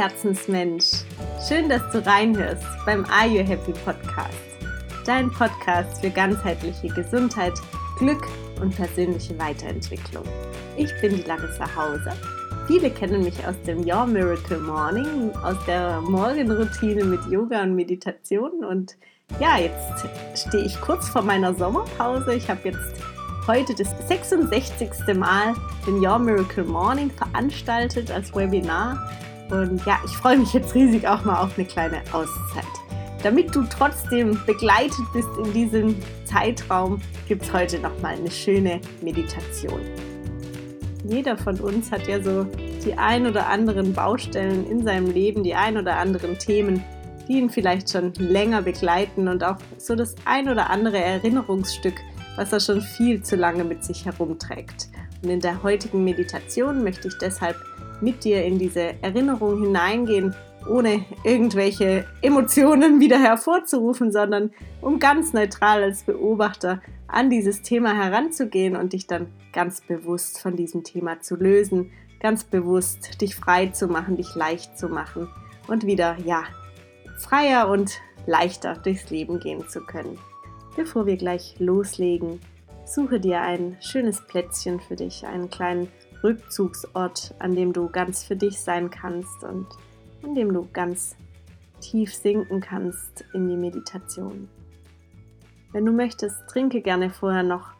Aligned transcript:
Herzensmensch. 0.00 1.04
Schön, 1.46 1.68
dass 1.68 1.82
du 1.92 1.98
reinhörst 2.06 2.64
beim 2.86 3.04
Are 3.04 3.26
You 3.26 3.46
Happy 3.46 3.74
Podcast. 3.84 4.32
Dein 5.04 5.30
Podcast 5.30 6.00
für 6.00 6.08
ganzheitliche 6.08 6.88
Gesundheit, 6.88 7.52
Glück 7.98 8.26
und 8.62 8.74
persönliche 8.74 9.38
Weiterentwicklung. 9.38 10.24
Ich 10.78 10.90
bin 11.02 11.16
die 11.16 11.22
Larissa 11.24 11.66
Hauser. 11.76 12.16
Viele 12.66 12.90
kennen 12.90 13.24
mich 13.24 13.46
aus 13.46 13.56
dem 13.66 13.80
Your 13.80 14.06
Miracle 14.06 14.60
Morning, 14.60 15.32
aus 15.42 15.56
der 15.66 16.00
Morgenroutine 16.00 17.04
mit 17.04 17.20
Yoga 17.30 17.62
und 17.62 17.74
Meditation. 17.74 18.64
Und 18.64 18.96
ja, 19.38 19.58
jetzt 19.58 20.06
stehe 20.34 20.64
ich 20.64 20.80
kurz 20.80 21.10
vor 21.10 21.20
meiner 21.20 21.54
Sommerpause. 21.54 22.32
Ich 22.32 22.48
habe 22.48 22.70
jetzt 22.70 22.94
heute 23.46 23.74
das 23.74 23.90
66. 24.08 25.14
Mal 25.14 25.54
den 25.86 25.96
Your 25.96 26.18
Miracle 26.18 26.64
Morning 26.64 27.10
veranstaltet 27.10 28.10
als 28.10 28.34
Webinar. 28.34 29.10
Und 29.50 29.84
ja, 29.84 29.98
ich 30.04 30.12
freue 30.12 30.38
mich 30.38 30.52
jetzt 30.52 30.74
riesig 30.74 31.06
auch 31.06 31.24
mal 31.24 31.42
auf 31.42 31.58
eine 31.58 31.66
kleine 31.66 32.00
Auszeit. 32.12 32.64
Damit 33.22 33.54
du 33.54 33.64
trotzdem 33.64 34.40
begleitet 34.46 35.04
bist 35.12 35.28
in 35.44 35.52
diesem 35.52 35.96
Zeitraum, 36.24 37.00
gibt 37.28 37.42
es 37.42 37.52
heute 37.52 37.78
nochmal 37.78 38.14
eine 38.14 38.30
schöne 38.30 38.80
Meditation. 39.02 39.80
Jeder 41.04 41.36
von 41.36 41.58
uns 41.60 41.90
hat 41.90 42.06
ja 42.06 42.22
so 42.22 42.44
die 42.84 42.94
ein 42.94 43.26
oder 43.26 43.46
anderen 43.48 43.92
Baustellen 43.92 44.66
in 44.70 44.84
seinem 44.84 45.10
Leben, 45.10 45.42
die 45.42 45.54
ein 45.54 45.76
oder 45.76 45.96
anderen 45.96 46.38
Themen, 46.38 46.82
die 47.28 47.38
ihn 47.38 47.50
vielleicht 47.50 47.90
schon 47.90 48.14
länger 48.14 48.62
begleiten 48.62 49.28
und 49.28 49.44
auch 49.44 49.56
so 49.76 49.94
das 49.94 50.14
ein 50.24 50.48
oder 50.48 50.70
andere 50.70 50.98
Erinnerungsstück, 50.98 51.94
was 52.36 52.52
er 52.52 52.60
schon 52.60 52.80
viel 52.80 53.22
zu 53.22 53.36
lange 53.36 53.64
mit 53.64 53.84
sich 53.84 54.06
herumträgt. 54.06 54.88
Und 55.22 55.30
in 55.30 55.40
der 55.40 55.62
heutigen 55.62 56.04
Meditation 56.04 56.82
möchte 56.82 57.08
ich 57.08 57.18
deshalb 57.18 57.56
mit 58.00 58.24
dir 58.24 58.44
in 58.44 58.58
diese 58.58 59.02
Erinnerung 59.02 59.62
hineingehen, 59.62 60.34
ohne 60.68 61.04
irgendwelche 61.24 62.06
Emotionen 62.22 63.00
wieder 63.00 63.18
hervorzurufen, 63.18 64.12
sondern 64.12 64.50
um 64.80 64.98
ganz 64.98 65.32
neutral 65.32 65.82
als 65.82 66.02
Beobachter 66.02 66.80
an 67.06 67.30
dieses 67.30 67.62
Thema 67.62 67.94
heranzugehen 67.94 68.76
und 68.76 68.92
dich 68.92 69.06
dann 69.06 69.28
ganz 69.52 69.80
bewusst 69.80 70.40
von 70.40 70.56
diesem 70.56 70.84
Thema 70.84 71.20
zu 71.20 71.36
lösen, 71.36 71.90
ganz 72.20 72.44
bewusst 72.44 73.20
dich 73.20 73.34
frei 73.34 73.68
zu 73.68 73.88
machen, 73.88 74.16
dich 74.16 74.34
leicht 74.34 74.78
zu 74.78 74.88
machen 74.88 75.28
und 75.66 75.86
wieder, 75.86 76.16
ja, 76.24 76.44
freier 77.18 77.68
und 77.68 78.00
leichter 78.26 78.74
durchs 78.74 79.10
Leben 79.10 79.40
gehen 79.40 79.66
zu 79.68 79.80
können. 79.80 80.18
Bevor 80.76 81.06
wir 81.06 81.16
gleich 81.16 81.56
loslegen, 81.58 82.40
suche 82.84 83.20
dir 83.20 83.40
ein 83.40 83.76
schönes 83.80 84.24
Plätzchen 84.26 84.80
für 84.80 84.96
dich, 84.96 85.26
einen 85.26 85.50
kleinen 85.50 85.88
Rückzugsort, 86.22 87.34
an 87.38 87.54
dem 87.54 87.72
du 87.72 87.88
ganz 87.88 88.24
für 88.24 88.36
dich 88.36 88.60
sein 88.60 88.90
kannst 88.90 89.42
und 89.44 89.66
an 90.22 90.34
dem 90.34 90.52
du 90.52 90.68
ganz 90.72 91.16
tief 91.80 92.14
sinken 92.14 92.60
kannst 92.60 93.24
in 93.32 93.48
die 93.48 93.56
Meditation. 93.56 94.48
Wenn 95.72 95.86
du 95.86 95.92
möchtest, 95.92 96.46
trinke 96.48 96.82
gerne 96.82 97.10
vorher 97.10 97.42
noch 97.42 97.72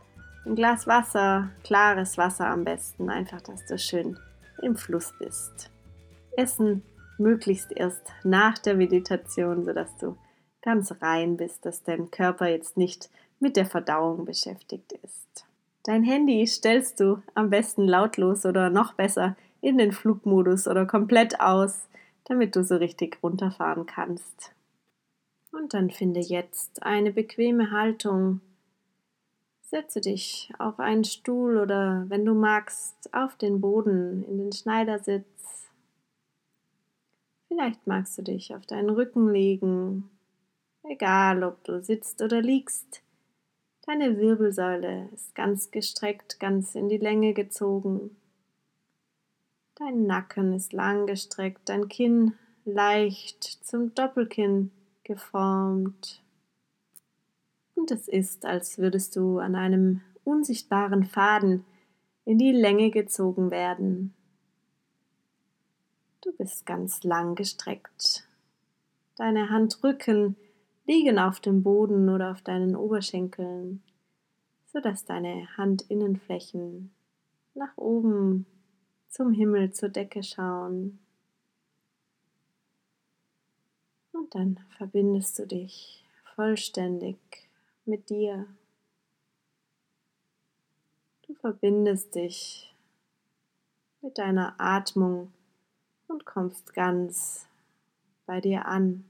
ein 0.46 0.54
Glas 0.54 0.86
Wasser, 0.86 1.50
klares 1.64 2.16
Wasser 2.16 2.46
am 2.46 2.64
besten, 2.64 3.10
einfach, 3.10 3.42
dass 3.42 3.66
du 3.66 3.78
schön 3.78 4.18
im 4.62 4.76
Fluss 4.76 5.12
bist. 5.18 5.70
Essen 6.36 6.82
möglichst 7.18 7.72
erst 7.72 8.12
nach 8.24 8.58
der 8.58 8.74
Meditation, 8.74 9.64
sodass 9.64 9.96
du 9.98 10.16
ganz 10.62 10.94
rein 11.00 11.36
bist, 11.36 11.66
dass 11.66 11.82
dein 11.82 12.10
Körper 12.10 12.48
jetzt 12.48 12.76
nicht 12.76 13.10
mit 13.38 13.56
der 13.56 13.66
Verdauung 13.66 14.24
beschäftigt 14.24 14.92
ist. 14.92 15.46
Dein 15.90 16.04
Handy 16.04 16.46
stellst 16.46 17.00
du 17.00 17.20
am 17.34 17.50
besten 17.50 17.88
lautlos 17.88 18.46
oder 18.46 18.70
noch 18.70 18.92
besser 18.92 19.36
in 19.60 19.76
den 19.76 19.90
Flugmodus 19.90 20.68
oder 20.68 20.86
komplett 20.86 21.40
aus, 21.40 21.88
damit 22.26 22.54
du 22.54 22.62
so 22.62 22.76
richtig 22.76 23.18
runterfahren 23.24 23.86
kannst. 23.86 24.54
Und 25.50 25.74
dann 25.74 25.90
finde 25.90 26.20
jetzt 26.20 26.84
eine 26.84 27.10
bequeme 27.10 27.72
Haltung. 27.72 28.40
Setze 29.62 30.00
dich 30.00 30.52
auf 30.60 30.78
einen 30.78 31.02
Stuhl 31.02 31.58
oder, 31.58 32.04
wenn 32.06 32.24
du 32.24 32.34
magst, 32.34 33.12
auf 33.12 33.34
den 33.34 33.60
Boden 33.60 34.22
in 34.28 34.38
den 34.38 34.52
Schneidersitz. 34.52 35.72
Vielleicht 37.48 37.84
magst 37.88 38.16
du 38.16 38.22
dich 38.22 38.54
auf 38.54 38.64
deinen 38.64 38.90
Rücken 38.90 39.28
legen, 39.32 40.08
egal 40.84 41.42
ob 41.42 41.64
du 41.64 41.82
sitzt 41.82 42.22
oder 42.22 42.40
liegst. 42.40 43.02
Deine 43.90 44.18
Wirbelsäule 44.18 45.08
ist 45.12 45.34
ganz 45.34 45.72
gestreckt, 45.72 46.38
ganz 46.38 46.76
in 46.76 46.88
die 46.88 46.98
Länge 46.98 47.34
gezogen. 47.34 48.14
Dein 49.74 50.06
Nacken 50.06 50.52
ist 50.52 50.72
lang 50.72 51.08
gestreckt, 51.08 51.68
dein 51.68 51.88
Kinn 51.88 52.34
leicht 52.64 53.42
zum 53.42 53.92
Doppelkinn 53.96 54.70
geformt. 55.02 56.22
Und 57.74 57.90
es 57.90 58.06
ist, 58.06 58.46
als 58.46 58.78
würdest 58.78 59.16
du 59.16 59.40
an 59.40 59.56
einem 59.56 60.02
unsichtbaren 60.22 61.02
Faden 61.02 61.64
in 62.24 62.38
die 62.38 62.52
Länge 62.52 62.92
gezogen 62.92 63.50
werden. 63.50 64.14
Du 66.20 66.30
bist 66.36 66.64
ganz 66.64 67.02
lang 67.02 67.34
gestreckt. 67.34 68.28
Deine 69.16 69.50
Handrücken 69.50 70.36
liegen 70.90 71.20
auf 71.20 71.38
dem 71.38 71.62
Boden 71.62 72.08
oder 72.08 72.32
auf 72.32 72.42
deinen 72.42 72.74
Oberschenkeln, 72.74 73.80
sodass 74.66 75.04
deine 75.04 75.46
Handinnenflächen 75.56 76.90
nach 77.54 77.76
oben 77.76 78.44
zum 79.08 79.30
Himmel, 79.30 79.72
zur 79.72 79.90
Decke 79.90 80.24
schauen. 80.24 80.98
Und 84.10 84.34
dann 84.34 84.58
verbindest 84.78 85.38
du 85.38 85.46
dich 85.46 86.04
vollständig 86.34 87.18
mit 87.84 88.10
dir. 88.10 88.46
Du 91.22 91.34
verbindest 91.34 92.16
dich 92.16 92.74
mit 94.02 94.18
deiner 94.18 94.56
Atmung 94.58 95.32
und 96.08 96.24
kommst 96.24 96.74
ganz 96.74 97.46
bei 98.26 98.40
dir 98.40 98.66
an. 98.66 99.04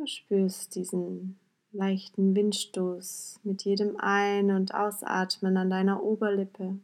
Du 0.00 0.06
spürst 0.06 0.76
diesen 0.76 1.38
leichten 1.72 2.34
Windstoß 2.34 3.40
mit 3.42 3.66
jedem 3.66 3.98
Ein- 3.98 4.50
und 4.50 4.72
Ausatmen 4.74 5.58
an 5.58 5.68
deiner 5.68 6.02
Oberlippe. 6.02 6.78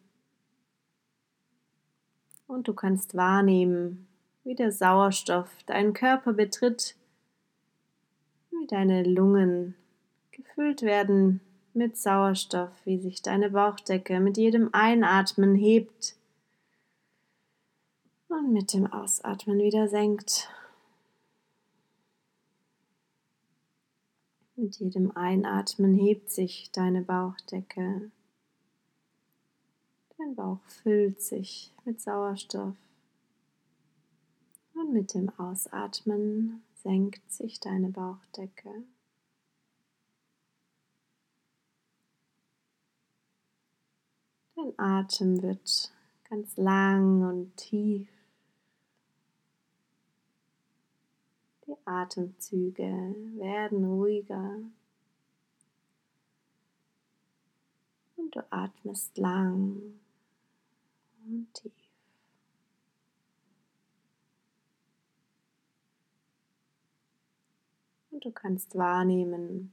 Und 2.47 2.69
du 2.69 2.75
kannst 2.75 3.15
wahrnehmen, 3.15 4.06
wie 4.44 4.54
der 4.54 4.71
Sauerstoff 4.71 5.49
deinen 5.65 5.94
Körper 5.94 6.34
betritt, 6.34 6.94
wie 8.50 8.66
deine 8.66 9.03
Lungen 9.03 9.77
gefüllt 10.31 10.83
werden 10.83 11.41
mit 11.72 11.97
Sauerstoff, 11.97 12.69
wie 12.84 12.98
sich 12.98 13.22
deine 13.22 13.48
Bauchdecke 13.48 14.21
mit 14.21 14.37
jedem 14.37 14.69
Einatmen 14.72 15.54
hebt 15.54 16.16
und 18.28 18.53
mit 18.53 18.75
dem 18.75 18.87
Ausatmen 18.87 19.59
wieder 19.59 19.88
senkt. 19.88 20.50
Mit 24.59 24.77
jedem 24.77 25.15
Einatmen 25.15 25.94
hebt 25.94 26.31
sich 26.31 26.71
deine 26.72 27.03
Bauchdecke. 27.03 28.11
Dein 30.17 30.34
Bauch 30.34 30.61
füllt 30.65 31.21
sich 31.21 31.75
mit 31.84 32.00
Sauerstoff. 32.00 32.75
Und 34.72 34.95
mit 34.95 35.12
dem 35.12 35.28
Ausatmen 35.39 36.62
senkt 36.83 37.31
sich 37.31 37.61
deine 37.61 37.91
Bauchdecke. 37.91 38.84
Dein 44.54 44.78
Atem 44.78 45.42
wird 45.42 45.92
ganz 46.31 46.57
lang 46.57 47.28
und 47.28 47.54
tief. 47.59 48.09
Die 51.66 51.75
Atemzüge 51.86 53.15
werden 53.36 53.84
ruhiger. 53.84 54.59
Und 58.16 58.34
du 58.34 58.44
atmest 58.50 59.16
lang 59.18 59.80
und 61.27 61.54
tief. 61.54 61.72
Und 68.10 68.24
du 68.24 68.33
kannst 68.33 68.77
wahrnehmen, 68.77 69.72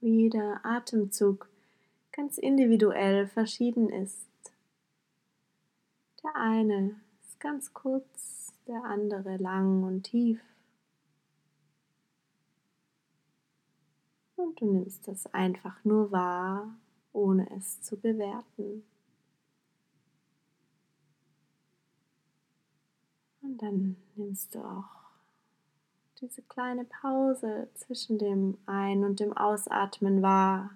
wie 0.00 0.22
jeder 0.22 0.64
Atemzug 0.64 1.48
ganz 2.12 2.36
individuell 2.36 3.26
verschieden 3.26 3.88
ist. 3.88 4.28
Der 6.22 6.34
eine 6.36 7.00
ist 7.22 7.40
ganz 7.40 7.72
kurz, 7.72 8.52
der 8.66 8.84
andere 8.84 9.36
lang 9.36 9.82
und 9.82 10.02
tief. 10.02 10.40
Und 14.38 14.60
du 14.60 14.66
nimmst 14.66 15.08
das 15.08 15.26
einfach 15.34 15.84
nur 15.84 16.12
wahr, 16.12 16.72
ohne 17.12 17.50
es 17.56 17.82
zu 17.82 17.96
bewerten. 17.96 18.84
Und 23.42 23.60
dann 23.60 23.96
nimmst 24.14 24.54
du 24.54 24.60
auch 24.60 24.84
diese 26.20 26.42
kleine 26.42 26.84
Pause 26.84 27.68
zwischen 27.74 28.16
dem 28.18 28.58
Ein- 28.66 29.02
und 29.02 29.18
dem 29.18 29.36
Ausatmen 29.36 30.22
wahr. 30.22 30.70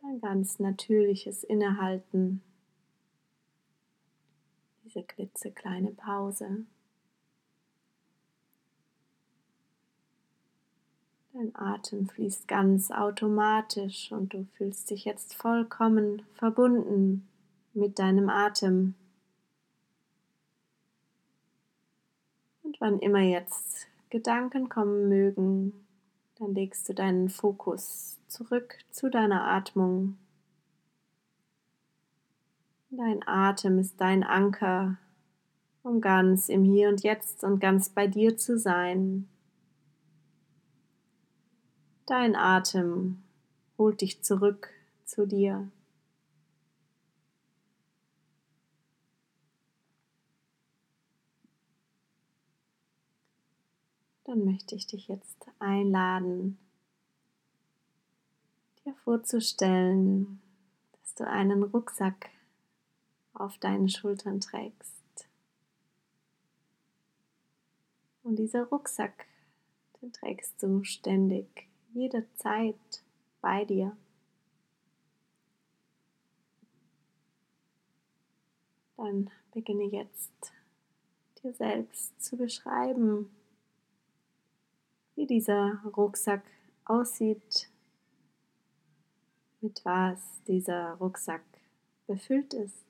Dein 0.00 0.22
ganz 0.22 0.58
natürliches 0.58 1.44
Innehalten. 1.44 2.40
Diese 4.84 5.02
klitzekleine 5.02 5.90
Pause. 5.90 6.64
Dein 11.36 11.54
Atem 11.54 12.08
fließt 12.08 12.48
ganz 12.48 12.90
automatisch 12.90 14.10
und 14.10 14.32
du 14.32 14.46
fühlst 14.54 14.88
dich 14.88 15.04
jetzt 15.04 15.34
vollkommen 15.34 16.22
verbunden 16.32 17.28
mit 17.74 17.98
deinem 17.98 18.30
Atem. 18.30 18.94
Und 22.62 22.80
wann 22.80 23.00
immer 23.00 23.20
jetzt 23.20 23.86
Gedanken 24.08 24.70
kommen 24.70 25.10
mögen, 25.10 25.74
dann 26.38 26.54
legst 26.54 26.88
du 26.88 26.94
deinen 26.94 27.28
Fokus 27.28 28.18
zurück 28.28 28.78
zu 28.90 29.10
deiner 29.10 29.44
Atmung. 29.44 30.16
Dein 32.88 33.20
Atem 33.28 33.78
ist 33.78 34.00
dein 34.00 34.24
Anker, 34.24 34.96
um 35.82 36.00
ganz 36.00 36.48
im 36.48 36.64
Hier 36.64 36.88
und 36.88 37.02
Jetzt 37.02 37.44
und 37.44 37.60
ganz 37.60 37.90
bei 37.90 38.06
dir 38.06 38.38
zu 38.38 38.58
sein. 38.58 39.28
Dein 42.06 42.36
Atem 42.36 43.24
holt 43.76 44.00
dich 44.00 44.22
zurück 44.22 44.70
zu 45.04 45.26
dir. 45.26 45.68
Dann 54.22 54.44
möchte 54.44 54.76
ich 54.76 54.86
dich 54.86 55.08
jetzt 55.08 55.48
einladen, 55.58 56.58
dir 58.84 58.94
vorzustellen, 59.02 60.40
dass 60.92 61.14
du 61.16 61.26
einen 61.26 61.64
Rucksack 61.64 62.30
auf 63.34 63.58
deinen 63.58 63.88
Schultern 63.88 64.40
trägst. 64.40 65.28
Und 68.22 68.36
dieser 68.36 68.64
Rucksack, 68.64 69.26
den 70.00 70.12
trägst 70.12 70.62
du 70.62 70.84
ständig 70.84 71.68
jederzeit 71.96 73.02
bei 73.40 73.64
dir. 73.64 73.96
Dann 78.96 79.30
beginne 79.52 79.84
jetzt 79.84 80.52
dir 81.42 81.52
selbst 81.54 82.22
zu 82.22 82.36
beschreiben, 82.36 83.30
wie 85.14 85.26
dieser 85.26 85.80
Rucksack 85.96 86.44
aussieht, 86.84 87.70
mit 89.60 89.82
was 89.84 90.20
dieser 90.46 90.94
Rucksack 90.94 91.44
befüllt 92.06 92.52
ist. 92.52 92.84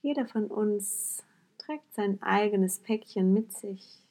Jeder 0.00 0.26
von 0.26 0.46
uns 0.46 1.22
trägt 1.58 1.94
sein 1.94 2.22
eigenes 2.22 2.78
Päckchen 2.78 3.32
mit 3.32 3.52
sich. 3.52 4.03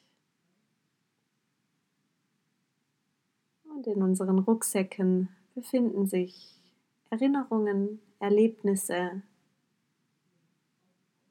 Und 3.74 3.88
in 3.88 4.02
unseren 4.04 4.38
Rucksäcken 4.38 5.28
befinden 5.56 6.06
sich 6.06 6.62
Erinnerungen, 7.10 8.00
Erlebnisse, 8.20 9.22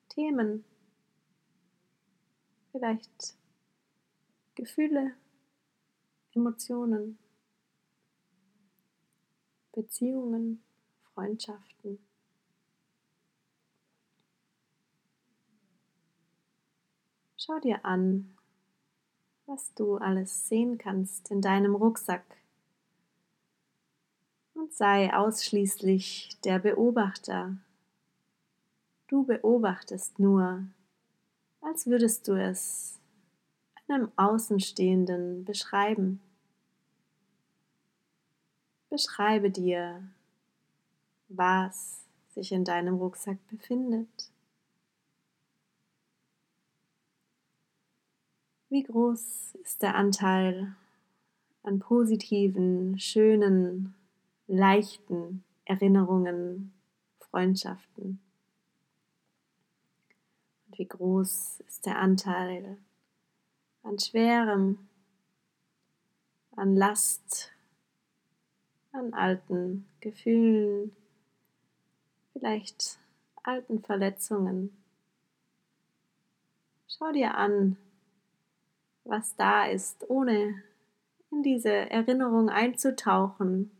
Themen, 0.09 0.65
vielleicht 2.73 3.37
Gefühle, 4.55 5.13
Emotionen, 6.33 7.17
Beziehungen, 9.71 10.61
Freundschaften. 11.13 11.97
Schau 17.37 17.59
dir 17.59 17.85
an, 17.85 18.37
was 19.53 19.71
du 19.75 19.97
alles 19.97 20.47
sehen 20.47 20.79
kannst 20.79 21.29
in 21.29 21.39
deinem 21.39 21.75
Rucksack. 21.75 22.23
Und 24.55 24.73
sei 24.73 25.13
ausschließlich 25.13 26.39
der 26.43 26.57
Beobachter. 26.57 27.57
Du 29.07 29.23
beobachtest 29.23 30.17
nur, 30.17 30.63
als 31.61 31.85
würdest 31.85 32.27
du 32.27 32.33
es 32.33 32.99
einem 33.87 34.11
Außenstehenden 34.15 35.45
beschreiben. 35.45 36.19
Beschreibe 38.89 39.51
dir, 39.51 40.01
was 41.27 42.05
sich 42.29 42.51
in 42.51 42.65
deinem 42.65 42.95
Rucksack 42.95 43.37
befindet. 43.49 44.32
Wie 48.73 48.81
groß 48.81 49.53
ist 49.61 49.83
der 49.83 49.93
Anteil 49.93 50.75
an 51.61 51.77
positiven, 51.77 52.97
schönen, 52.97 53.93
leichten 54.47 55.43
Erinnerungen, 55.63 56.73
Freundschaften? 57.19 58.19
Und 60.65 60.79
wie 60.79 60.87
groß 60.87 61.59
ist 61.67 61.85
der 61.85 61.99
Anteil 61.99 62.79
an 63.83 63.99
Schwerem, 63.99 64.79
an 66.55 66.75
Last, 66.75 67.51
an 68.91 69.13
alten 69.13 69.85
Gefühlen, 69.99 70.95
vielleicht 72.31 72.97
alten 73.43 73.83
Verletzungen? 73.83 74.75
Schau 76.87 77.11
dir 77.11 77.35
an, 77.35 77.77
was 79.05 79.35
da 79.35 79.65
ist, 79.65 80.09
ohne 80.09 80.61
in 81.31 81.43
diese 81.43 81.71
Erinnerung 81.71 82.49
einzutauchen. 82.49 83.71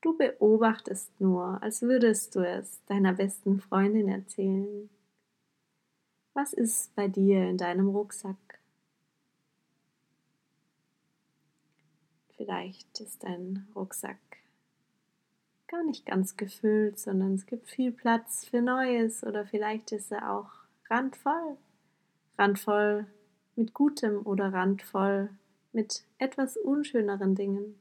Du 0.00 0.16
beobachtest 0.16 1.20
nur, 1.20 1.62
als 1.62 1.82
würdest 1.82 2.34
du 2.34 2.40
es 2.40 2.84
deiner 2.86 3.12
besten 3.12 3.60
Freundin 3.60 4.08
erzählen. 4.08 4.88
Was 6.32 6.52
ist 6.52 6.94
bei 6.94 7.08
dir 7.08 7.48
in 7.48 7.58
deinem 7.58 7.88
Rucksack? 7.88 8.36
Vielleicht 12.36 13.00
ist 13.00 13.22
dein 13.22 13.68
Rucksack 13.74 14.16
gar 15.70 15.84
nicht 15.84 16.04
ganz 16.04 16.36
gefüllt, 16.36 16.98
sondern 16.98 17.34
es 17.34 17.46
gibt 17.46 17.68
viel 17.68 17.92
Platz 17.92 18.44
für 18.44 18.60
Neues 18.60 19.22
oder 19.22 19.46
vielleicht 19.46 19.92
ist 19.92 20.10
er 20.10 20.32
auch 20.32 20.50
randvoll. 20.88 21.56
Randvoll 22.36 23.06
mit 23.56 23.74
Gutem 23.74 24.24
oder 24.24 24.52
randvoll 24.52 25.30
mit 25.72 26.04
etwas 26.18 26.56
unschöneren 26.56 27.34
Dingen. 27.34 27.74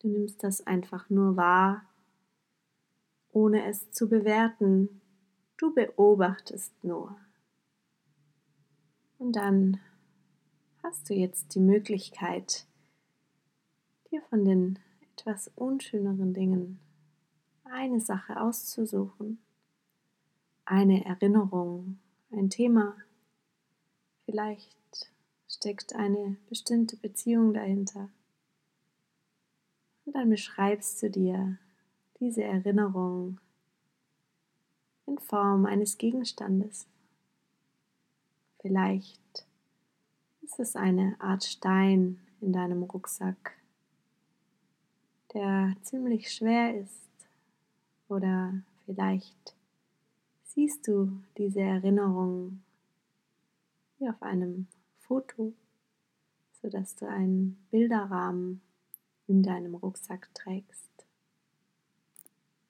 Du 0.00 0.08
nimmst 0.08 0.42
das 0.42 0.66
einfach 0.66 1.10
nur 1.10 1.36
wahr, 1.36 1.84
ohne 3.32 3.66
es 3.66 3.90
zu 3.90 4.08
bewerten. 4.08 5.00
Du 5.56 5.74
beobachtest 5.74 6.72
nur. 6.84 7.16
Und 9.18 9.34
dann 9.34 9.80
hast 10.82 11.10
du 11.10 11.14
jetzt 11.14 11.54
die 11.54 11.60
Möglichkeit, 11.60 12.66
dir 14.10 14.22
von 14.22 14.44
den 14.44 14.78
etwas 15.12 15.50
unschöneren 15.56 16.32
Dingen 16.32 16.78
eine 17.64 18.00
Sache 18.00 18.40
auszusuchen, 18.40 19.38
eine 20.64 21.04
Erinnerung, 21.04 21.98
ein 22.30 22.50
Thema, 22.50 22.96
Vielleicht 24.30 25.10
steckt 25.48 25.94
eine 25.94 26.36
bestimmte 26.50 26.98
Beziehung 26.98 27.54
dahinter. 27.54 28.10
Und 30.04 30.14
dann 30.14 30.28
beschreibst 30.28 31.02
du 31.02 31.08
dir 31.08 31.56
diese 32.20 32.44
Erinnerung 32.44 33.40
in 35.06 35.18
Form 35.18 35.64
eines 35.64 35.96
Gegenstandes. 35.96 36.86
Vielleicht 38.60 39.46
ist 40.42 40.60
es 40.60 40.76
eine 40.76 41.16
Art 41.20 41.44
Stein 41.44 42.20
in 42.42 42.52
deinem 42.52 42.82
Rucksack, 42.82 43.56
der 45.32 45.74
ziemlich 45.80 46.30
schwer 46.30 46.78
ist. 46.78 47.08
Oder 48.10 48.60
vielleicht 48.84 49.54
siehst 50.44 50.86
du 50.86 51.18
diese 51.38 51.62
Erinnerung 51.62 52.60
wie 53.98 54.08
auf 54.08 54.22
einem 54.22 54.66
Foto, 54.98 55.52
sodass 56.62 56.96
du 56.96 57.06
einen 57.06 57.64
Bilderrahmen 57.70 58.60
in 59.26 59.42
deinem 59.42 59.74
Rucksack 59.74 60.28
trägst. 60.34 60.88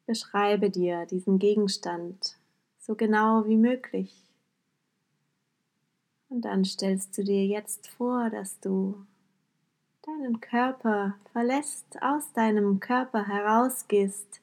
Beschreibe 0.06 0.70
dir 0.70 1.06
diesen 1.06 1.38
Gegenstand, 1.38 2.38
so 2.78 2.94
genau 2.94 3.47
wie 3.47 3.56
möglich. 3.56 4.25
Und 6.30 6.42
dann 6.42 6.64
stellst 6.64 7.16
du 7.16 7.25
dir 7.25 7.47
jetzt 7.47 7.88
vor, 7.88 8.30
dass 8.30 8.61
du 8.61 9.06
deinen 10.02 10.40
Körper 10.40 11.14
verlässt, 11.32 12.00
aus 12.00 12.32
deinem 12.32 12.80
Körper 12.80 13.26
herausgehst 13.26 14.40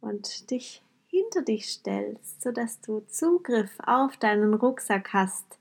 und 0.00 0.50
dich 0.50 0.82
hinter 1.06 1.42
dich 1.42 1.70
stellst, 1.70 2.42
sodass 2.42 2.80
du 2.80 3.00
Zugriff 3.08 3.78
auf 3.84 4.16
deinen 4.16 4.54
Rucksack 4.54 5.12
hast 5.12 5.59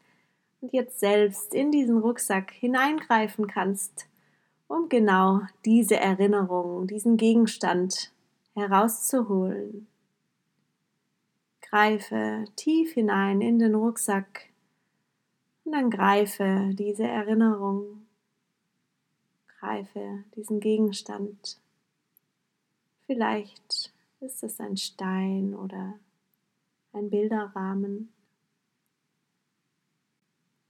und 0.61 0.73
jetzt 0.73 0.99
selbst 0.99 1.53
in 1.53 1.71
diesen 1.71 1.99
Rucksack 1.99 2.51
hineingreifen 2.51 3.47
kannst, 3.47 4.07
um 4.67 4.89
genau 4.89 5.41
diese 5.65 5.97
Erinnerung, 5.97 6.87
diesen 6.87 7.17
Gegenstand 7.17 8.11
herauszuholen. 8.55 9.87
Greife 11.61 12.45
tief 12.55 12.93
hinein 12.93 13.41
in 13.41 13.59
den 13.59 13.75
Rucksack 13.75 14.49
und 15.63 15.73
dann 15.73 15.91
greife 15.91 16.71
diese 16.73 17.03
Erinnerung, 17.03 18.07
greife 19.59 20.23
diesen 20.35 20.59
Gegenstand. 20.59 21.59
Vielleicht 23.05 23.93
ist 24.19 24.43
es 24.43 24.59
ein 24.59 24.77
Stein 24.77 25.55
oder 25.55 25.99
ein 26.93 27.09
Bilderrahmen. 27.09 28.11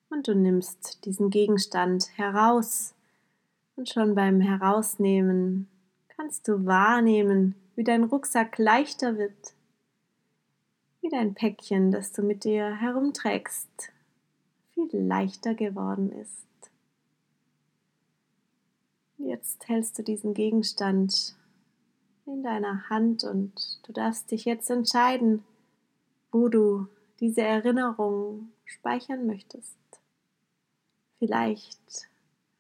Und 0.10 0.28
du 0.28 0.36
nimmst 0.36 1.06
diesen 1.06 1.30
Gegenstand 1.30 2.18
heraus 2.18 2.96
und 3.76 3.90
schon 3.90 4.16
beim 4.16 4.42
Herausnehmen 4.42 5.70
kannst 6.10 6.48
du 6.48 6.66
wahrnehmen, 6.66 7.56
wie 7.76 7.84
dein 7.84 8.04
Rucksack 8.04 8.58
leichter 8.58 9.18
wird, 9.18 9.54
wie 11.02 11.10
dein 11.10 11.34
Päckchen, 11.34 11.92
das 11.92 12.12
du 12.12 12.24
mit 12.24 12.44
dir 12.44 12.76
herumträgst, 12.76 13.94
viel 14.74 14.90
leichter 14.94 15.56
geworden 15.56 16.12
ist. 16.12 16.46
Jetzt 19.18 19.70
hältst 19.70 19.98
du 19.98 20.04
diesen 20.04 20.34
Gegenstand 20.34 21.36
in 22.26 22.44
deiner 22.44 22.90
Hand 22.90 23.24
und 23.24 23.80
du 23.88 23.94
darfst 23.94 24.32
dich 24.32 24.44
jetzt 24.44 24.70
entscheiden, 24.70 25.46
wo 26.32 26.50
du 26.50 26.88
diese 27.20 27.42
Erinnerung 27.42 28.52
speichern 28.66 29.26
möchtest. 29.26 29.79
Vielleicht 31.20 32.10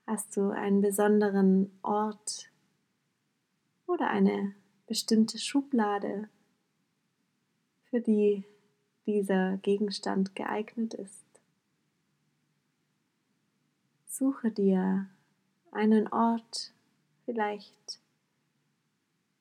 hast 0.05 0.35
du 0.35 0.49
einen 0.49 0.81
besonderen 0.81 1.71
Ort 1.81 2.51
oder 3.87 4.09
eine 4.09 4.53
bestimmte 4.85 5.37
Schublade, 5.37 6.27
für 7.85 8.01
die 8.01 8.43
dieser 9.05 9.55
Gegenstand 9.57 10.35
geeignet 10.35 10.93
ist. 10.93 11.23
Suche 14.07 14.51
dir 14.51 15.07
einen 15.71 16.11
Ort, 16.11 16.73
vielleicht 17.23 18.01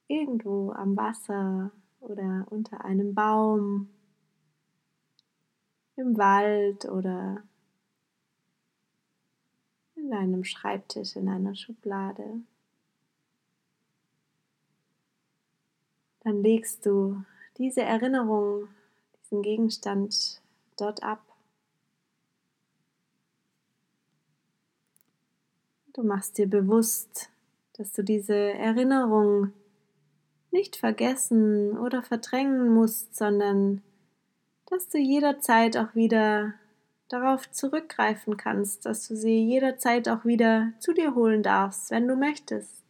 irgendwo 0.07 0.71
am 0.71 0.97
Wasser 0.97 1.73
oder 1.99 2.47
unter 2.51 2.85
einem 2.85 3.15
Baum, 3.15 3.91
im 5.97 6.17
Wald 6.17 6.85
oder 6.85 7.43
in 10.09 10.15
einem 10.15 10.45
Schreibtisch, 10.45 11.15
in 11.17 11.29
einer 11.29 11.55
Schublade. 11.55 12.41
Dann 16.21 16.43
legst 16.43 16.85
du 16.85 17.23
diese 17.57 17.83
Erinnerung, 17.83 18.69
diesen 19.23 19.43
Gegenstand 19.43 20.43
dort 20.77 21.03
ab 21.03 21.23
Du 25.99 26.05
machst 26.05 26.39
dir 26.39 26.49
bewusst, 26.49 27.29
dass 27.73 27.91
du 27.91 28.05
diese 28.05 28.37
Erinnerung 28.37 29.53
nicht 30.53 30.77
vergessen 30.77 31.77
oder 31.77 32.05
verdrängen 32.05 32.73
musst, 32.73 33.17
sondern 33.17 33.83
dass 34.67 34.89
du 34.89 34.99
jederzeit 34.99 35.77
auch 35.77 35.97
wieder 35.97 36.55
darauf 37.09 37.51
zurückgreifen 37.51 38.37
kannst, 38.37 38.87
dass 38.87 39.09
du 39.09 39.17
sie 39.17 39.45
jederzeit 39.45 40.09
auch 40.09 40.25
wieder 40.25 40.73
zu 40.79 40.93
dir 40.93 41.15
holen 41.15 41.43
darfst, 41.43 41.91
wenn 41.91 42.07
du 42.07 42.17
möchtest. 42.17 42.85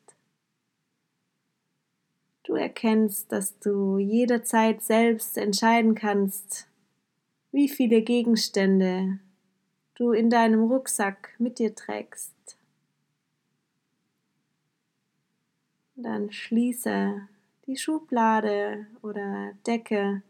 Du 2.45 2.55
erkennst, 2.55 3.31
dass 3.31 3.59
du 3.59 3.99
jederzeit 3.99 4.83
selbst 4.83 5.37
entscheiden 5.37 5.95
kannst, 5.95 6.67
wie 7.53 7.69
viele 7.69 8.03
Gegenstände 8.03 9.19
du 9.95 10.13
in 10.13 10.31
deinem 10.31 10.65
Rucksack 10.65 11.35
mit 11.39 11.59
dir 11.59 11.75
trägst. 11.75 12.35
Dann 15.95 16.31
schließe 16.33 17.29
die 17.67 17.77
Schublade 17.77 18.87
oder 19.03 19.53
Decke 19.67 20.23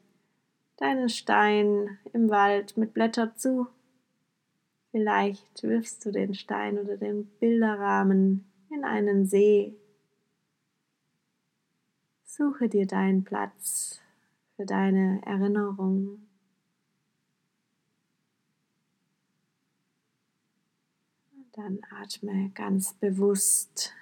deinen 0.79 1.09
Stein 1.09 1.99
im 2.13 2.31
Wald 2.31 2.77
mit 2.77 2.95
Blättern 2.95 3.33
zu. 3.37 3.69
Vielleicht 4.91 5.63
wirfst 5.63 6.05
du 6.05 6.11
den 6.11 6.35
Stein 6.35 6.79
oder 6.79 6.97
den 6.97 7.27
Bilderrahmen 7.39 8.51
in 8.71 8.85
einen 8.85 9.27
See. 9.27 9.75
Suche 12.25 12.69
dir 12.69 12.87
deinen 12.87 13.25
Platz 13.25 14.01
für 14.57 14.65
deine 14.65 15.21
Erinnerung. 15.27 16.23
Dann 21.53 21.81
atme 21.91 22.51
ganz 22.55 22.95
bewusst 22.95 23.93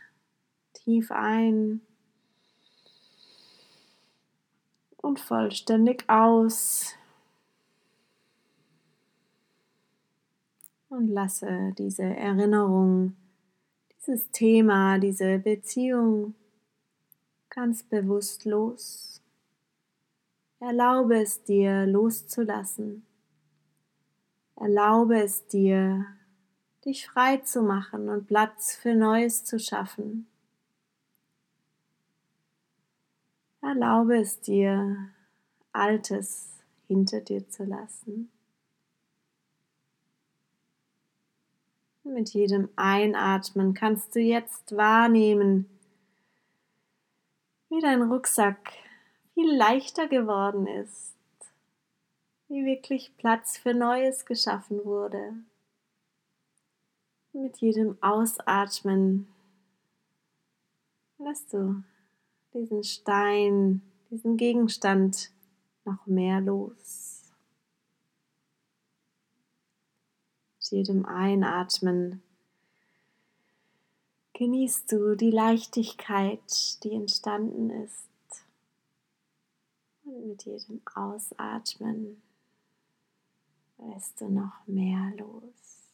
tief 0.74 1.10
ein 1.10 1.80
und 4.98 5.18
vollständig 5.18 6.04
aus. 6.08 6.94
Und 10.96 11.08
lasse 11.08 11.74
diese 11.76 12.04
Erinnerung, 12.04 13.16
dieses 13.90 14.30
Thema, 14.30 14.98
diese 14.98 15.38
Beziehung 15.38 16.34
ganz 17.50 17.82
bewusst 17.82 18.46
los. 18.46 19.20
Erlaube 20.58 21.20
es 21.20 21.44
dir 21.44 21.84
loszulassen. 21.84 23.04
Erlaube 24.54 25.22
es 25.22 25.46
dir, 25.46 26.06
dich 26.86 27.06
frei 27.06 27.36
zu 27.38 27.60
machen 27.60 28.08
und 28.08 28.26
Platz 28.26 28.74
für 28.74 28.94
Neues 28.94 29.44
zu 29.44 29.58
schaffen. 29.58 30.26
Erlaube 33.60 34.16
es 34.16 34.40
dir, 34.40 35.10
Altes 35.72 36.64
hinter 36.86 37.20
dir 37.20 37.46
zu 37.50 37.64
lassen. 37.64 38.30
Mit 42.08 42.30
jedem 42.34 42.68
Einatmen 42.76 43.74
kannst 43.74 44.14
du 44.14 44.20
jetzt 44.20 44.76
wahrnehmen, 44.76 45.68
wie 47.68 47.80
dein 47.80 48.00
Rucksack 48.02 48.72
viel 49.34 49.52
leichter 49.56 50.06
geworden 50.06 50.68
ist, 50.68 51.14
wie 52.46 52.64
wirklich 52.64 53.16
Platz 53.16 53.58
für 53.58 53.74
Neues 53.74 54.24
geschaffen 54.24 54.84
wurde. 54.84 55.34
Mit 57.32 57.56
jedem 57.58 57.98
Ausatmen 58.00 59.26
lässt 61.18 61.52
du 61.52 61.82
diesen 62.54 62.84
Stein, 62.84 63.82
diesen 64.10 64.36
Gegenstand 64.36 65.32
noch 65.84 66.06
mehr 66.06 66.40
los. 66.40 67.16
Mit 70.54 70.55
jedem 70.70 71.06
Einatmen 71.06 72.22
genießt 74.34 74.92
du 74.92 75.16
die 75.16 75.30
Leichtigkeit, 75.30 76.82
die 76.84 76.92
entstanden 76.92 77.70
ist. 77.70 78.08
Und 80.04 80.26
mit 80.26 80.44
jedem 80.44 80.82
Ausatmen 80.94 82.22
lässt 83.78 84.20
du 84.20 84.28
noch 84.28 84.66
mehr 84.66 85.12
los. 85.16 85.88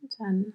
Und 0.00 0.20
dann 0.20 0.52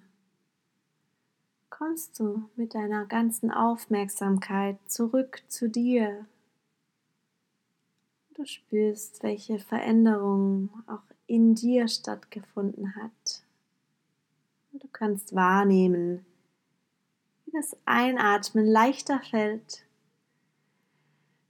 kommst 1.70 2.18
du 2.18 2.48
mit 2.56 2.74
deiner 2.74 3.04
ganzen 3.04 3.50
Aufmerksamkeit 3.50 4.78
zurück 4.90 5.42
zu 5.48 5.68
dir. 5.68 6.26
Du 8.34 8.44
spürst, 8.44 9.22
welche 9.22 9.60
Veränderung 9.60 10.70
auch 10.88 11.04
in 11.26 11.54
dir 11.54 11.86
stattgefunden 11.86 12.96
hat. 12.96 13.44
Du 14.72 14.88
kannst 14.88 15.36
wahrnehmen, 15.36 16.26
wie 17.44 17.52
das 17.52 17.76
Einatmen 17.84 18.66
leichter 18.66 19.20
fällt, 19.20 19.86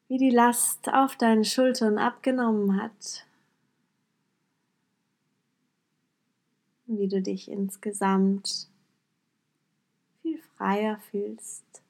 wie 0.09 0.19
die 0.19 0.31
Last 0.31 0.93
auf 0.93 1.17
deinen 1.17 1.45
Schultern 1.45 1.97
abgenommen 1.97 2.81
hat. 2.81 3.27
Wie 6.87 7.09
du 7.09 7.23
dich 7.23 7.51
insgesamt 7.51 8.69
viel 10.21 10.39
freier 10.57 10.99
fühlst. 11.11 11.84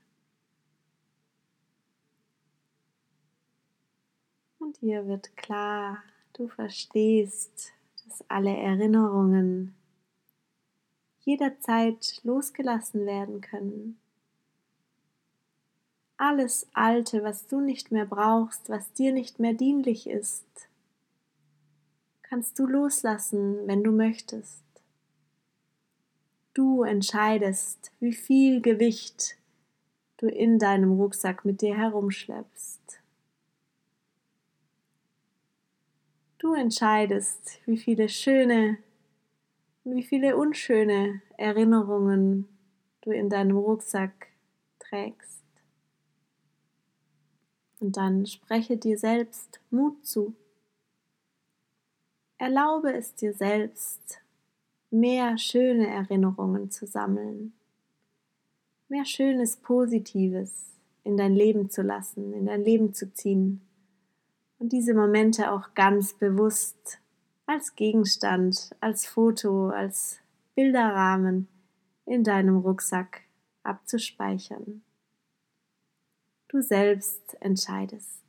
Und 4.65 4.79
hier 4.79 5.07
wird 5.07 5.37
klar, 5.37 6.03
du 6.33 6.49
verstehst, 6.49 7.75
dass 8.03 8.25
alle 8.31 8.57
Erinnerungen 8.57 9.75
jederzeit 11.21 12.23
losgelassen 12.25 13.05
werden 13.05 13.43
können. 13.43 13.99
Alles 16.17 16.67
Alte, 16.73 17.23
was 17.23 17.47
du 17.47 17.61
nicht 17.61 17.93
mehr 17.93 18.07
brauchst, 18.07 18.71
was 18.71 18.91
dir 18.95 19.13
nicht 19.13 19.39
mehr 19.39 19.53
dienlich 19.53 20.09
ist, 20.09 20.47
kannst 22.23 22.59
du 22.59 22.67
loslassen, 22.67 23.67
wenn 23.67 23.85
du 23.85 23.93
möchtest. 23.93 24.65
Du 26.55 26.85
entscheidest, 26.85 27.93
wie 28.01 28.15
viel 28.15 28.63
Gewicht 28.63 29.37
du 30.17 30.27
in 30.27 30.59
deinem 30.59 30.93
Rucksack 30.93 31.45
mit 31.45 31.61
dir 31.61 31.77
herumschleppst. 31.77 33.04
Du 36.45 36.53
entscheidest, 36.53 37.59
wie 37.65 37.79
viele 37.79 38.07
schöne 38.07 38.77
und 39.83 39.97
wie 39.97 40.03
viele 40.03 40.37
unschöne 40.37 41.23
Erinnerungen 41.39 42.47
du 43.01 43.13
in 43.13 43.31
deinem 43.31 43.57
Rucksack 43.57 44.27
trägst. 44.79 45.43
Und 47.81 47.97
dann 47.97 48.27
spreche 48.27 48.77
dir 48.77 48.99
selbst 48.99 49.59
Mut 49.71 50.07
zu. 50.07 50.35
Erlaube 52.37 52.93
es 52.93 53.15
dir 53.15 53.33
selbst, 53.33 54.21
mehr 54.91 55.39
schöne 55.39 55.87
Erinnerungen 55.87 56.71
zu 56.71 56.87
sammeln, 56.87 57.55
mehr 58.89 59.07
schönes 59.07 59.57
Positives 59.57 60.75
in 61.05 61.17
dein 61.17 61.35
Leben 61.35 61.71
zu 61.71 61.81
lassen, 61.81 62.35
in 62.35 62.45
dein 62.45 62.63
Leben 62.63 62.93
zu 62.93 63.11
ziehen 63.15 63.63
und 64.65 64.73
diese 64.73 64.95
Momente 64.95 65.53
auch 65.53 65.75
ganz 65.75 66.15
bewusst 66.15 66.99
als 67.45 67.77
Gegenstand, 67.77 68.75
als 68.81 69.05
Foto, 69.05 69.69
als 69.69 70.21
Bilderrahmen 70.55 71.49
in 72.07 72.25
deinem 72.25 72.57
Rucksack 72.57 73.21
abzuspeichern. 73.63 74.83
Du 76.49 76.63
selbst 76.63 77.37
entscheidest. 77.43 78.23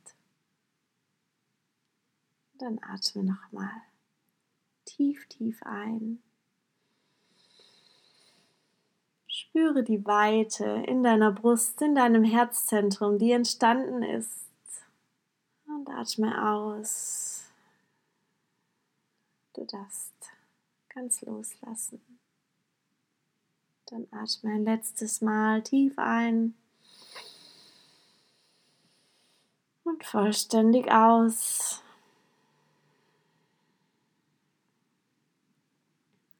Dann 2.58 2.80
atme 2.82 3.24
nochmal 3.24 3.72
tief, 4.84 5.26
tief 5.28 5.62
ein. 5.62 6.22
Spüre 9.26 9.82
die 9.82 10.04
Weite 10.04 10.84
in 10.86 11.02
deiner 11.02 11.32
Brust, 11.32 11.80
in 11.80 11.94
deinem 11.94 12.24
Herzzentrum, 12.24 13.16
die 13.18 13.32
entstanden 13.32 14.02
ist. 14.02 14.45
Und 15.86 15.94
atme 15.94 16.50
aus. 16.50 17.44
Du 19.54 19.64
darfst 19.64 20.14
ganz 20.88 21.22
loslassen. 21.22 22.00
Dann 23.86 24.08
atme 24.10 24.52
ein 24.52 24.64
letztes 24.64 25.20
Mal 25.20 25.62
tief 25.62 25.96
ein 25.98 26.54
und 29.84 30.04
vollständig 30.04 30.90
aus. 30.90 31.82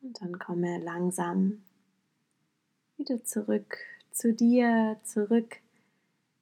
Und 0.03 0.21
dann 0.21 0.39
komme 0.39 0.79
langsam 0.79 1.63
wieder 2.97 3.23
zurück 3.25 3.79
zu 4.11 4.33
dir, 4.33 4.99
zurück 5.05 5.61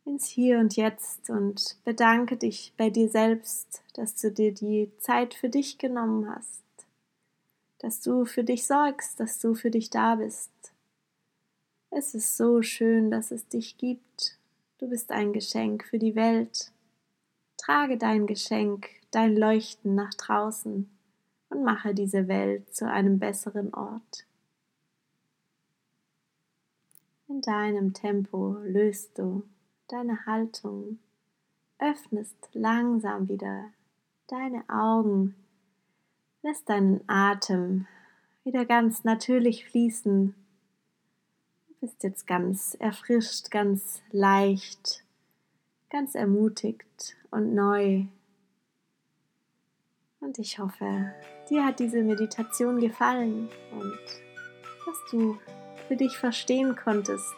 ins 0.04 0.26
Hier 0.26 0.58
und 0.58 0.76
Jetzt 0.76 1.30
und 1.30 1.76
bedanke 1.84 2.36
dich 2.36 2.72
bei 2.76 2.90
dir 2.90 3.08
selbst, 3.08 3.82
dass 3.94 4.14
du 4.16 4.30
dir 4.30 4.52
die 4.52 4.90
Zeit 4.98 5.34
für 5.34 5.48
dich 5.48 5.78
genommen 5.78 6.28
hast 6.28 6.64
dass 7.84 8.00
du 8.00 8.24
für 8.24 8.44
dich 8.44 8.66
sorgst, 8.66 9.20
dass 9.20 9.38
du 9.40 9.54
für 9.54 9.70
dich 9.70 9.90
da 9.90 10.14
bist. 10.14 10.50
Es 11.90 12.14
ist 12.14 12.34
so 12.34 12.62
schön, 12.62 13.10
dass 13.10 13.30
es 13.30 13.46
dich 13.46 13.76
gibt. 13.76 14.38
Du 14.78 14.88
bist 14.88 15.12
ein 15.12 15.34
Geschenk 15.34 15.84
für 15.84 15.98
die 15.98 16.14
Welt. 16.14 16.72
Trage 17.58 17.98
dein 17.98 18.26
Geschenk, 18.26 18.88
dein 19.10 19.36
Leuchten 19.36 19.94
nach 19.94 20.14
draußen 20.14 20.88
und 21.50 21.62
mache 21.62 21.94
diese 21.94 22.26
Welt 22.26 22.74
zu 22.74 22.90
einem 22.90 23.18
besseren 23.18 23.74
Ort. 23.74 24.24
In 27.28 27.42
deinem 27.42 27.92
Tempo 27.92 28.56
löst 28.64 29.18
du 29.18 29.42
deine 29.88 30.27
Haltung, 30.27 30.99
öffnest 31.79 32.49
langsam 32.53 33.29
wieder 33.29 33.70
deine 34.29 34.64
Augen 34.68 35.35
Lass 36.47 36.62
deinen 36.62 37.01
Atem 37.07 37.87
wieder 38.44 38.66
ganz 38.66 39.03
natürlich 39.03 39.64
fließen. 39.64 40.35
Du 41.66 41.75
bist 41.81 42.03
jetzt 42.03 42.27
ganz 42.27 42.77
erfrischt, 42.79 43.51
ganz 43.51 44.03
leicht, 44.11 45.05
ganz 45.88 46.14
ermutigt 46.14 47.16
und 47.31 47.55
neu. 47.55 48.05
Und 50.20 50.38
ich 50.38 50.59
hoffe, 50.59 51.14
dir 51.49 51.64
hat 51.64 51.81
diese 51.81 52.03
Meditation 52.03 52.79
gefallen 52.79 53.49
und 53.73 53.99
dass 54.85 54.99
du 55.11 55.38
für 55.88 55.97
dich 55.97 56.18
verstehen 56.18 56.77
konntest, 56.77 57.35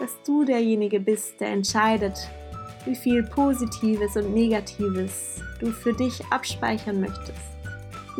dass 0.00 0.20
du 0.26 0.44
derjenige 0.44 0.98
bist, 0.98 1.40
der 1.40 1.48
entscheidet, 1.50 2.18
wie 2.84 2.96
viel 2.96 3.22
Positives 3.22 4.16
und 4.16 4.34
Negatives 4.34 5.40
du 5.60 5.70
für 5.70 5.92
dich 5.92 6.20
abspeichern 6.30 7.00
möchtest 7.00 7.50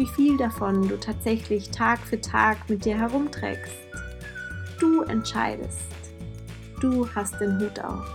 wie 0.01 0.07
viel 0.07 0.39
davon 0.39 0.89
du 0.89 0.99
tatsächlich 0.99 1.71
Tag 1.71 1.99
für 2.01 2.19
Tag 2.19 2.57
mit 2.71 2.87
dir 2.87 2.99
herumträgst. 2.99 3.77
Du 4.79 5.03
entscheidest. 5.03 5.79
Du 6.81 7.07
hast 7.15 7.39
den 7.39 7.61
Hut 7.61 7.79
auf. 7.81 8.07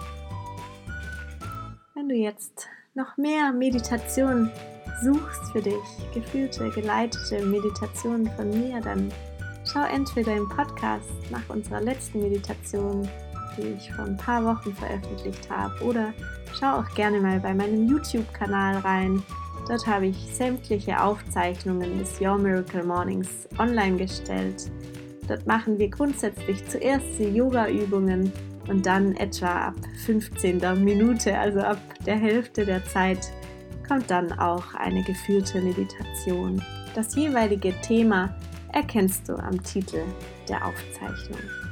Wenn 1.93 2.09
du 2.09 2.15
jetzt 2.15 2.67
noch 2.95 3.17
mehr 3.17 3.51
Meditation 3.51 4.49
suchst 5.03 5.51
für 5.51 5.61
dich, 5.61 5.75
gefühlte, 6.13 6.71
geleitete 6.71 7.45
Meditationen 7.45 8.31
von 8.31 8.49
mir, 8.49 8.81
dann 8.81 9.11
schau 9.71 9.83
entweder 9.83 10.35
im 10.35 10.49
Podcast 10.49 11.11
nach 11.29 11.47
unserer 11.49 11.81
letzten 11.81 12.21
Meditation, 12.21 13.07
die 13.57 13.75
ich 13.77 13.91
vor 13.91 14.05
ein 14.05 14.17
paar 14.17 14.43
Wochen 14.43 14.73
veröffentlicht 14.73 15.49
habe, 15.49 15.83
oder 15.83 16.13
schau 16.57 16.79
auch 16.79 16.89
gerne 16.95 17.19
mal 17.19 17.39
bei 17.39 17.53
meinem 17.53 17.87
YouTube-Kanal 17.87 18.77
rein. 18.79 19.21
Dort 19.67 19.85
habe 19.87 20.07
ich 20.07 20.17
sämtliche 20.33 21.01
Aufzeichnungen 21.01 21.97
des 21.97 22.21
Your 22.21 22.37
Miracle 22.37 22.83
Mornings 22.83 23.47
online 23.57 23.97
gestellt. 23.97 24.69
Dort 25.27 25.47
machen 25.47 25.79
wir 25.79 25.89
grundsätzlich 25.89 26.63
zuerst 26.67 27.05
die 27.17 27.35
Yoga-Übungen 27.35 28.31
und 28.67 28.85
dann 28.85 29.15
etwa 29.15 29.67
ab 29.67 29.75
15. 30.05 30.59
Minute, 30.83 31.37
also 31.37 31.61
ab 31.61 31.79
der 32.05 32.17
Hälfte 32.17 32.65
der 32.65 32.83
Zeit, 32.85 33.31
kommt 33.87 34.09
dann 34.09 34.31
auch 34.33 34.73
eine 34.75 35.03
geführte 35.03 35.61
Meditation. 35.61 36.61
Das 36.93 37.15
jeweilige 37.15 37.73
Thema 37.81 38.35
erkennst 38.73 39.29
du 39.29 39.35
am 39.35 39.61
Titel 39.63 40.01
der 40.47 40.65
Aufzeichnung. 40.65 41.64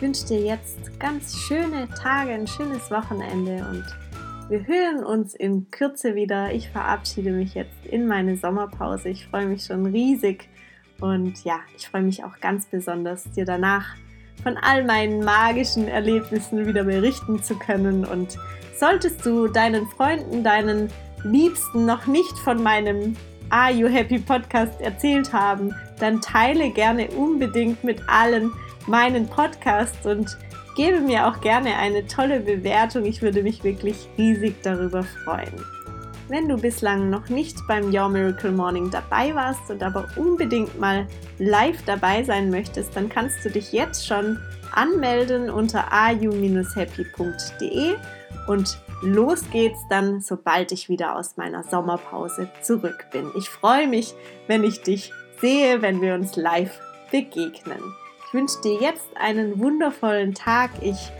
Ich 0.00 0.06
wünsche 0.06 0.28
dir 0.28 0.40
jetzt 0.40 0.98
ganz 0.98 1.36
schöne 1.36 1.86
Tage, 1.90 2.32
ein 2.32 2.46
schönes 2.46 2.90
Wochenende 2.90 3.62
und 3.70 3.84
wir 4.48 4.66
hören 4.66 5.04
uns 5.04 5.34
in 5.34 5.70
Kürze 5.70 6.14
wieder. 6.14 6.54
Ich 6.54 6.70
verabschiede 6.70 7.32
mich 7.32 7.52
jetzt 7.52 7.84
in 7.84 8.08
meine 8.08 8.38
Sommerpause. 8.38 9.10
Ich 9.10 9.26
freue 9.26 9.44
mich 9.44 9.66
schon 9.66 9.84
riesig 9.84 10.48
und 11.02 11.44
ja, 11.44 11.60
ich 11.76 11.86
freue 11.86 12.00
mich 12.00 12.24
auch 12.24 12.40
ganz 12.40 12.64
besonders, 12.64 13.24
dir 13.32 13.44
danach 13.44 13.94
von 14.42 14.56
all 14.56 14.86
meinen 14.86 15.22
magischen 15.22 15.86
Erlebnissen 15.86 16.66
wieder 16.66 16.84
berichten 16.84 17.42
zu 17.42 17.56
können. 17.56 18.06
Und 18.06 18.38
solltest 18.78 19.26
du 19.26 19.48
deinen 19.48 19.86
Freunden, 19.86 20.42
deinen 20.42 20.88
Liebsten 21.24 21.84
noch 21.84 22.06
nicht 22.06 22.38
von 22.38 22.62
meinem 22.62 23.18
Are 23.50 23.70
You 23.70 23.88
Happy 23.88 24.18
Podcast 24.18 24.80
erzählt 24.80 25.34
haben, 25.34 25.74
dann 25.98 26.22
teile 26.22 26.70
gerne 26.70 27.08
unbedingt 27.10 27.84
mit 27.84 28.00
allen 28.08 28.50
meinen 28.86 29.28
Podcast 29.28 30.06
und 30.06 30.36
Gebe 30.76 31.00
mir 31.00 31.26
auch 31.26 31.40
gerne 31.40 31.76
eine 31.76 32.06
tolle 32.06 32.38
Bewertung. 32.40 33.04
Ich 33.04 33.22
würde 33.22 33.42
mich 33.42 33.64
wirklich 33.64 34.08
riesig 34.16 34.62
darüber 34.62 35.02
freuen. 35.02 35.52
Wenn 36.28 36.48
du 36.48 36.56
bislang 36.56 37.10
noch 37.10 37.28
nicht 37.28 37.58
beim 37.66 37.92
Your 37.92 38.08
Miracle 38.08 38.52
Morning 38.52 38.88
dabei 38.90 39.34
warst 39.34 39.68
und 39.68 39.82
aber 39.82 40.06
unbedingt 40.16 40.78
mal 40.78 41.08
live 41.38 41.82
dabei 41.84 42.22
sein 42.22 42.50
möchtest, 42.50 42.94
dann 42.94 43.08
kannst 43.08 43.44
du 43.44 43.50
dich 43.50 43.72
jetzt 43.72 44.06
schon 44.06 44.38
anmelden 44.72 45.50
unter 45.50 45.92
ayu-happy.de 45.92 47.96
und 48.46 48.78
los 49.02 49.42
geht's 49.50 49.80
dann, 49.90 50.20
sobald 50.20 50.70
ich 50.70 50.88
wieder 50.88 51.16
aus 51.16 51.36
meiner 51.36 51.64
Sommerpause 51.64 52.48
zurück 52.62 53.06
bin. 53.12 53.28
Ich 53.36 53.50
freue 53.50 53.88
mich, 53.88 54.14
wenn 54.46 54.62
ich 54.62 54.82
dich 54.82 55.12
sehe, 55.40 55.82
wenn 55.82 56.00
wir 56.00 56.14
uns 56.14 56.36
live 56.36 56.78
begegnen. 57.10 57.82
Ich 58.30 58.34
wünsche 58.34 58.60
dir 58.62 58.80
jetzt 58.80 59.08
einen 59.16 59.58
wundervollen 59.58 60.34
Tag. 60.34 60.70
Ich 60.82 61.10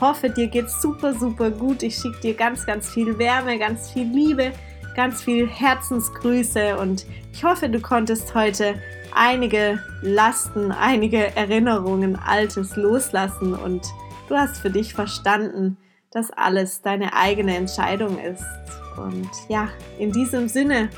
hoffe, 0.00 0.30
dir 0.30 0.46
geht's 0.46 0.80
super, 0.80 1.12
super 1.14 1.50
gut. 1.50 1.82
Ich 1.82 1.96
schicke 1.96 2.20
dir 2.20 2.34
ganz, 2.34 2.64
ganz 2.64 2.88
viel 2.88 3.18
Wärme, 3.18 3.58
ganz 3.58 3.90
viel 3.90 4.06
Liebe, 4.06 4.52
ganz 4.94 5.20
viel 5.20 5.48
Herzensgrüße 5.48 6.76
und 6.78 7.06
ich 7.32 7.42
hoffe, 7.42 7.68
du 7.68 7.80
konntest 7.80 8.36
heute 8.36 8.80
einige 9.12 9.80
Lasten, 10.00 10.70
einige 10.70 11.34
Erinnerungen, 11.34 12.14
Altes 12.14 12.76
loslassen 12.76 13.54
und 13.54 13.84
du 14.28 14.36
hast 14.36 14.58
für 14.58 14.70
dich 14.70 14.94
verstanden, 14.94 15.76
dass 16.12 16.30
alles 16.30 16.82
deine 16.82 17.14
eigene 17.14 17.56
Entscheidung 17.56 18.16
ist. 18.20 18.46
Und 18.96 19.28
ja, 19.48 19.70
in 19.98 20.12
diesem 20.12 20.46
Sinne 20.46 20.88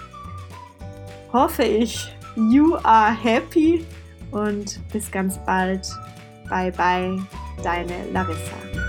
hoffe 1.32 1.64
ich, 1.64 2.14
you 2.36 2.76
are 2.82 3.14
happy 3.14 3.86
und 4.32 4.80
bis 4.92 5.10
ganz 5.10 5.38
bald. 5.46 5.88
Bye 6.48 6.72
bye, 6.72 7.18
deine 7.62 8.10
Larissa. 8.12 8.81